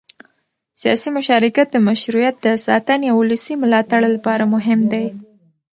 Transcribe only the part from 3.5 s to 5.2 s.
ملاتړ لپاره مهم دی